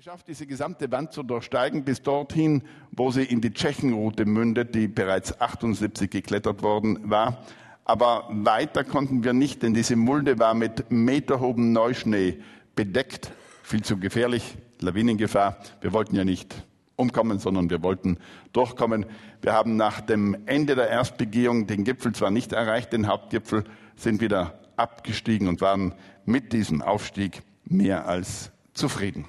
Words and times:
geschafft, 0.00 0.28
diese 0.28 0.46
gesamte 0.46 0.90
Wand 0.90 1.12
zu 1.12 1.22
durchsteigen, 1.22 1.84
bis 1.84 2.00
dorthin, 2.00 2.62
wo 2.90 3.10
sie 3.10 3.22
in 3.22 3.42
die 3.42 3.52
Tschechenroute 3.52 4.24
mündet, 4.24 4.74
die 4.74 4.88
bereits 4.88 5.38
78 5.42 6.08
geklettert 6.08 6.62
worden 6.62 7.10
war. 7.10 7.44
Aber 7.84 8.26
weiter 8.30 8.82
konnten 8.82 9.24
wir 9.24 9.34
nicht, 9.34 9.62
denn 9.62 9.74
diese 9.74 9.96
Mulde 9.96 10.38
war 10.38 10.54
mit 10.54 10.90
meterhohem 10.90 11.74
Neuschnee 11.74 12.38
bedeckt. 12.74 13.30
Viel 13.62 13.82
zu 13.82 13.98
gefährlich, 13.98 14.56
Lawinengefahr. 14.80 15.58
Wir 15.82 15.92
wollten 15.92 16.16
ja 16.16 16.24
nicht 16.24 16.64
umkommen, 16.96 17.38
sondern 17.38 17.68
wir 17.68 17.82
wollten 17.82 18.16
durchkommen. 18.54 19.04
Wir 19.42 19.52
haben 19.52 19.76
nach 19.76 20.00
dem 20.00 20.34
Ende 20.46 20.76
der 20.76 20.88
Erstbegehung 20.88 21.66
den 21.66 21.84
Gipfel 21.84 22.12
zwar 22.12 22.30
nicht 22.30 22.54
erreicht, 22.54 22.94
den 22.94 23.06
Hauptgipfel, 23.06 23.64
sind 23.96 24.22
wieder 24.22 24.60
abgestiegen 24.76 25.46
und 25.46 25.60
waren 25.60 25.94
mit 26.24 26.54
diesem 26.54 26.80
Aufstieg 26.80 27.42
mehr 27.66 28.08
als 28.08 28.50
zufrieden. 28.72 29.26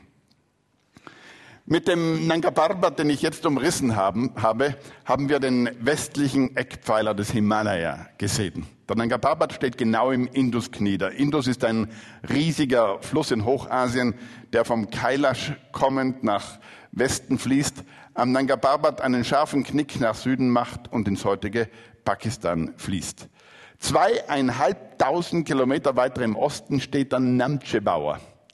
Mit 1.66 1.88
dem 1.88 2.26
Nanga 2.26 2.50
Parbat, 2.50 2.98
den 2.98 3.12
ich 3.12 3.22
jetzt 3.22 3.46
umrissen 3.46 3.96
haben, 3.96 4.32
habe, 4.36 4.76
haben 5.06 5.30
wir 5.30 5.40
den 5.40 5.70
westlichen 5.80 6.58
Eckpfeiler 6.58 7.14
des 7.14 7.30
Himalaya 7.30 8.08
gesehen. 8.18 8.66
Der 8.90 8.96
Nanga 8.96 9.20
Parbat 9.20 9.54
steht 9.54 9.78
genau 9.78 10.10
im 10.10 10.26
Indusknie. 10.26 10.98
Der 10.98 11.12
Indus 11.12 11.46
ist 11.46 11.64
ein 11.64 11.90
riesiger 12.28 13.00
Fluss 13.02 13.30
in 13.30 13.46
Hochasien, 13.46 14.16
der 14.54 14.66
vom 14.66 14.90
Kailash 14.90 15.54
kommend 15.72 16.24
nach 16.24 16.60
Westen 16.94 17.38
fließt, 17.38 17.84
am 18.16 18.32
Nanga 18.32 18.58
Parbat 18.58 19.00
einen 19.00 19.24
scharfen 19.24 19.64
Knick 19.64 20.02
nach 20.02 20.16
Süden 20.16 20.50
macht 20.50 20.92
und 20.92 21.08
ins 21.08 21.24
heutige 21.26 21.70
Pakistan 22.04 22.74
fließt. 22.76 23.30
Zweieinhalbtausend 23.78 25.46
Kilometer 25.46 25.96
weiter 25.96 26.24
im 26.24 26.36
Osten 26.36 26.82
steht 26.82 27.14
dann 27.14 27.38
Namche 27.38 27.82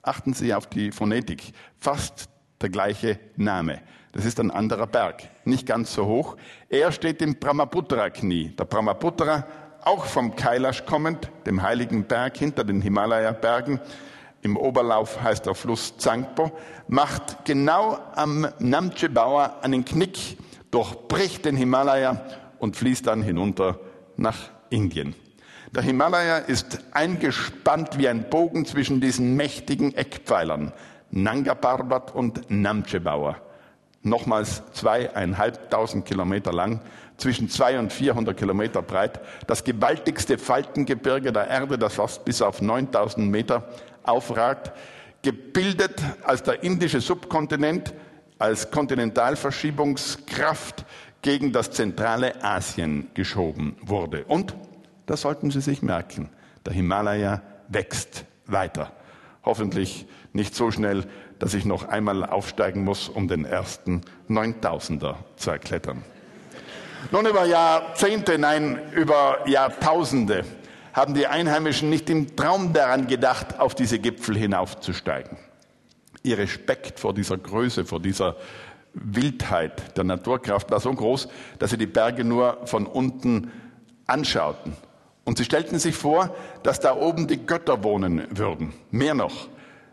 Achten 0.01 0.33
Sie 0.33 0.53
auf 0.53 0.67
die 0.67 0.91
Phonetik. 0.91 1.53
Fast 1.77 2.29
der 2.61 2.69
gleiche 2.69 3.19
Name. 3.35 3.81
Das 4.13 4.25
ist 4.25 4.39
ein 4.39 4.51
anderer 4.51 4.87
Berg, 4.87 5.23
nicht 5.45 5.67
ganz 5.67 5.93
so 5.93 6.05
hoch. 6.05 6.37
Er 6.69 6.91
steht 6.91 7.21
im 7.21 7.35
Brahmaputra-Knie. 7.35 8.49
Der 8.57 8.65
Brahmaputra, 8.65 9.45
auch 9.83 10.05
vom 10.05 10.35
Kailash 10.35 10.85
kommend, 10.85 11.29
dem 11.45 11.61
heiligen 11.61 12.05
Berg 12.05 12.37
hinter 12.37 12.63
den 12.63 12.81
Himalaya-Bergen, 12.81 13.79
im 14.41 14.55
Oberlauf 14.55 15.21
heißt 15.21 15.45
der 15.45 15.55
Fluss 15.55 15.97
Zangpo, 15.97 16.51
macht 16.87 17.43
genau 17.45 17.99
am 18.15 18.47
Namche 18.59 19.09
Bauer 19.09 19.57
einen 19.61 19.83
Knick, 19.83 20.37
durchbricht 20.71 21.45
den 21.45 21.57
Himalaya 21.57 22.23
und 22.59 22.75
fließt 22.75 23.07
dann 23.07 23.21
hinunter 23.21 23.79
nach 24.15 24.37
Indien. 24.69 25.15
Der 25.73 25.83
Himalaya 25.83 26.37
ist 26.37 26.79
eingespannt 26.91 27.97
wie 27.97 28.07
ein 28.07 28.29
Bogen 28.29 28.65
zwischen 28.65 29.01
diesen 29.01 29.35
mächtigen 29.35 29.93
Eckpfeilern. 29.93 30.71
Nanga 31.11 31.55
Parbat 31.55 32.13
und 32.13 32.49
Namche 32.49 32.99
Bauer. 32.99 33.37
Nochmals 34.03 34.61
zweieinhalbtausend 34.73 36.05
Kilometer 36.05 36.53
lang, 36.53 36.81
zwischen 37.17 37.49
zwei 37.49 37.79
und 37.79 37.91
vierhundert 37.91 38.37
Kilometer 38.37 38.81
breit. 38.81 39.19
Das 39.47 39.63
gewaltigste 39.63 40.37
Faltengebirge 40.37 41.33
der 41.33 41.47
Erde, 41.47 41.77
das 41.77 41.95
fast 41.95 42.23
bis 42.25 42.41
auf 42.41 42.61
9000 42.61 43.29
Meter 43.29 43.67
aufragt. 44.03 44.71
Gebildet 45.23 46.01
als 46.23 46.43
der 46.43 46.63
indische 46.63 47.01
Subkontinent, 47.01 47.93
als 48.39 48.71
Kontinentalverschiebungskraft 48.71 50.85
gegen 51.21 51.51
das 51.51 51.71
zentrale 51.71 52.41
Asien 52.43 53.09
geschoben 53.13 53.75
wurde. 53.81 54.23
Und, 54.25 54.55
das 55.07 55.21
sollten 55.21 55.49
Sie 55.51 55.61
sich 55.61 55.81
merken, 55.81 56.29
der 56.65 56.73
Himalaya 56.73 57.41
wächst 57.67 58.25
weiter. 58.45 58.91
Hoffentlich 59.47 60.05
nicht 60.33 60.55
so 60.55 60.71
schnell, 60.71 61.05
dass 61.39 61.53
ich 61.53 61.63
noch 61.63 61.87
einmal 61.87 62.25
aufsteigen 62.25 62.83
muss, 62.83 63.07
um 63.07 63.29
den 63.29 63.45
ersten 63.45 64.01
9000er 64.29 65.15
zu 65.37 65.51
erklettern. 65.51 66.03
Nun 67.11 67.25
über 67.25 67.45
Jahrzehnte, 67.45 68.37
nein, 68.37 68.77
über 68.91 69.47
Jahrtausende 69.47 70.43
haben 70.91 71.13
die 71.13 71.27
Einheimischen 71.27 71.89
nicht 71.89 72.09
im 72.09 72.35
Traum 72.35 72.73
daran 72.73 73.07
gedacht, 73.07 73.57
auf 73.57 73.73
diese 73.73 73.99
Gipfel 73.99 74.35
hinaufzusteigen. 74.35 75.37
Ihr 76.23 76.39
Respekt 76.39 76.99
vor 76.99 77.13
dieser 77.13 77.37
Größe, 77.37 77.85
vor 77.85 78.01
dieser 78.01 78.35
Wildheit 78.95 79.95
der 79.95 80.03
Naturkraft 80.03 80.71
war 80.71 80.81
so 80.81 80.91
groß, 80.91 81.29
dass 81.57 81.69
sie 81.69 81.77
die 81.77 81.87
Berge 81.87 82.25
nur 82.25 82.67
von 82.67 82.85
unten 82.85 83.49
anschauten 84.07 84.75
und 85.27 85.37
sie 85.37 85.43
stellten 85.43 85.77
sich 85.77 85.93
vor, 85.93 86.33
dass 86.63 86.79
da 86.79 86.95
oben 86.95 87.27
die 87.27 87.45
Götter 87.45 87.83
wohnen 87.83 88.25
würden. 88.29 88.71
Mehr 88.91 89.13
noch, 89.13 89.49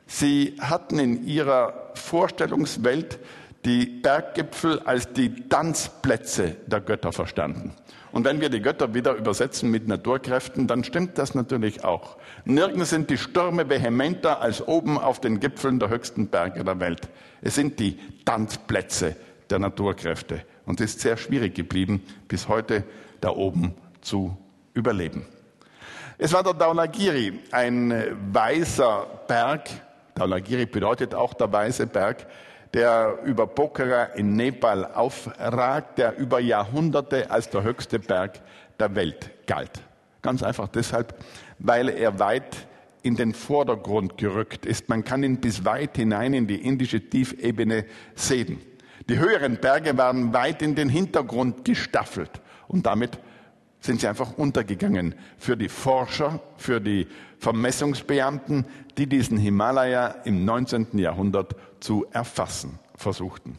sie 0.06 0.54
hatten 0.60 1.00
in 1.00 1.26
ihrer 1.26 1.90
Vorstellungswelt 1.94 3.18
die 3.64 3.84
Berggipfel 3.84 4.78
als 4.84 5.12
die 5.12 5.48
Tanzplätze 5.48 6.54
der 6.66 6.80
Götter 6.80 7.12
verstanden. 7.12 7.72
Und 8.12 8.24
wenn 8.24 8.40
wir 8.40 8.48
die 8.48 8.60
Götter 8.60 8.94
wieder 8.94 9.16
übersetzen 9.16 9.72
mit 9.72 9.88
Naturkräften, 9.88 10.68
dann 10.68 10.84
stimmt 10.84 11.18
das 11.18 11.34
natürlich 11.34 11.82
auch. 11.82 12.16
Nirgends 12.44 12.90
sind 12.90 13.10
die 13.10 13.18
Stürme 13.18 13.68
vehementer 13.68 14.40
als 14.40 14.64
oben 14.64 14.98
auf 14.98 15.20
den 15.20 15.40
Gipfeln 15.40 15.80
der 15.80 15.88
höchsten 15.88 16.28
Berge 16.28 16.62
der 16.62 16.78
Welt. 16.78 17.08
Es 17.42 17.56
sind 17.56 17.80
die 17.80 17.98
Tanzplätze 18.24 19.16
der 19.50 19.58
Naturkräfte. 19.58 20.42
Und 20.64 20.80
es 20.80 20.92
ist 20.92 21.00
sehr 21.00 21.16
schwierig 21.16 21.56
geblieben, 21.56 22.04
bis 22.28 22.46
heute 22.46 22.84
da 23.20 23.30
oben 23.30 23.74
zu 24.00 24.38
überleben. 24.74 25.26
Es 26.18 26.32
war 26.32 26.42
der 26.42 26.54
Daulagiri, 26.54 27.40
ein 27.50 27.92
weißer 28.32 29.06
Berg. 29.26 29.68
Daulagiri 30.14 30.66
bedeutet 30.66 31.14
auch 31.14 31.34
der 31.34 31.50
weiße 31.50 31.86
Berg, 31.86 32.26
der 32.72 33.18
über 33.24 33.46
Pokhara 33.46 34.04
in 34.16 34.36
Nepal 34.36 34.84
aufragt, 34.84 35.98
der 35.98 36.16
über 36.18 36.40
Jahrhunderte 36.40 37.30
als 37.30 37.50
der 37.50 37.62
höchste 37.62 37.98
Berg 37.98 38.40
der 38.78 38.94
Welt 38.94 39.30
galt. 39.46 39.80
Ganz 40.22 40.42
einfach 40.42 40.68
deshalb, 40.68 41.14
weil 41.58 41.88
er 41.88 42.18
weit 42.18 42.66
in 43.02 43.16
den 43.16 43.34
Vordergrund 43.34 44.16
gerückt 44.16 44.66
ist. 44.66 44.88
Man 44.88 45.04
kann 45.04 45.22
ihn 45.22 45.40
bis 45.40 45.64
weit 45.64 45.96
hinein 45.96 46.32
in 46.32 46.46
die 46.46 46.64
indische 46.64 47.00
Tiefebene 47.00 47.84
sehen. 48.14 48.60
Die 49.08 49.18
höheren 49.18 49.58
Berge 49.58 49.98
waren 49.98 50.32
weit 50.32 50.62
in 50.62 50.74
den 50.74 50.88
Hintergrund 50.88 51.64
gestaffelt 51.64 52.40
und 52.66 52.86
damit 52.86 53.18
sind 53.84 54.00
sie 54.00 54.08
einfach 54.08 54.36
untergegangen 54.38 55.14
für 55.36 55.58
die 55.58 55.68
Forscher, 55.68 56.40
für 56.56 56.80
die 56.80 57.06
Vermessungsbeamten, 57.38 58.64
die 58.96 59.06
diesen 59.06 59.36
Himalaya 59.36 60.06
im 60.24 60.46
19. 60.46 60.96
Jahrhundert 60.96 61.54
zu 61.80 62.06
erfassen 62.10 62.78
versuchten. 62.96 63.58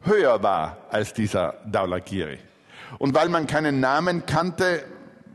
höher 0.02 0.42
war 0.42 0.78
als 0.90 1.14
dieser 1.14 1.56
Daulagiri. 1.66 2.40
Und 2.98 3.14
weil 3.14 3.30
man 3.30 3.48
keinen 3.48 3.80
Namen 3.80 4.26
kannte, 4.26 4.84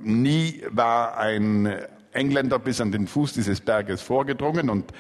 nie 0.03 0.63
war 0.71 1.19
ein 1.19 1.73
Engländer 2.13 2.59
bis 2.59 2.81
an 2.81 2.91
den 2.91 3.07
Fuß 3.07 3.35
dieses 3.35 3.61
Berges 3.61 4.03
vorgedrungen 4.03 4.71
und 4.71 4.93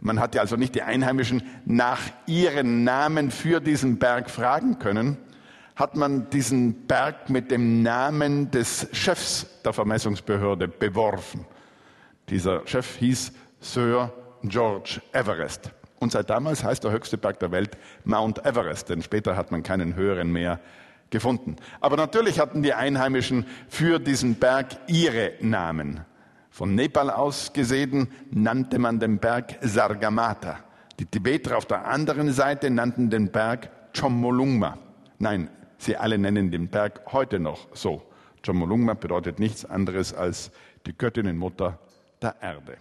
man 0.00 0.20
hatte 0.20 0.40
also 0.40 0.56
nicht 0.56 0.74
die 0.74 0.82
Einheimischen 0.82 1.42
nach 1.64 2.00
ihren 2.26 2.84
Namen 2.84 3.30
für 3.30 3.60
diesen 3.60 3.98
Berg 3.98 4.30
fragen 4.30 4.78
können, 4.78 5.16
hat 5.76 5.96
man 5.96 6.30
diesen 6.30 6.86
Berg 6.86 7.30
mit 7.30 7.50
dem 7.50 7.82
Namen 7.82 8.50
des 8.50 8.88
Chefs 8.92 9.46
der 9.64 9.72
Vermessungsbehörde 9.72 10.68
beworfen. 10.68 11.44
Dieser 12.28 12.66
Chef 12.66 12.96
hieß 12.96 13.32
Sir 13.60 14.12
George 14.42 15.00
Everest. 15.12 15.70
Und 15.98 16.12
seit 16.12 16.30
damals 16.30 16.62
heißt 16.62 16.84
der 16.84 16.92
höchste 16.92 17.18
Berg 17.18 17.40
der 17.40 17.50
Welt 17.50 17.76
Mount 18.04 18.44
Everest, 18.44 18.90
denn 18.90 19.02
später 19.02 19.36
hat 19.36 19.50
man 19.50 19.62
keinen 19.62 19.94
höheren 19.96 20.30
mehr 20.30 20.60
gefunden. 21.10 21.56
Aber 21.80 21.96
natürlich 21.96 22.38
hatten 22.38 22.62
die 22.62 22.74
Einheimischen 22.74 23.46
für 23.68 23.98
diesen 23.98 24.34
Berg 24.36 24.66
ihre 24.86 25.32
Namen. 25.40 26.00
Von 26.50 26.74
Nepal 26.74 27.10
aus 27.10 27.52
gesehen 27.52 28.08
nannte 28.30 28.78
man 28.78 29.00
den 29.00 29.18
Berg 29.18 29.56
Sargamata. 29.60 30.58
Die 31.00 31.06
Tibeter 31.06 31.56
auf 31.56 31.66
der 31.66 31.86
anderen 31.86 32.32
Seite 32.32 32.70
nannten 32.70 33.10
den 33.10 33.32
Berg 33.32 33.70
Chomolungma. 33.98 34.78
Nein, 35.18 35.48
Sie 35.78 35.96
alle 35.96 36.18
nennen 36.18 36.50
den 36.50 36.68
Berg 36.68 37.12
heute 37.12 37.38
noch 37.38 37.74
so. 37.74 38.02
Chomolungma 38.44 38.94
bedeutet 38.94 39.38
nichts 39.38 39.64
anderes 39.64 40.12
als 40.12 40.50
die 40.86 40.96
Göttinnenmutter 40.96 41.78
der 42.20 42.36
Erde. 42.40 42.78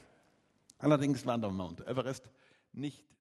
Allerdings 0.80 1.26
war 1.26 1.38
der 1.38 1.50
Mount 1.50 1.88
Everest 1.88 2.30
nicht 2.74 3.06